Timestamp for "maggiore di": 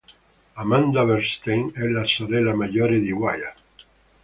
2.55-3.11